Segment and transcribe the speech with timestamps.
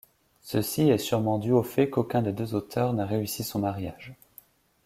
[0.41, 4.15] Ceci est sûrement dû au fait qu’aucun des deux auteurs n’a réussi son mariage.